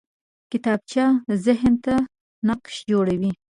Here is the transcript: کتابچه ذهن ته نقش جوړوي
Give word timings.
کتابچه 0.51 1.05
ذهن 1.45 1.73
ته 1.85 1.95
نقش 2.47 2.75
جوړوي 2.89 3.31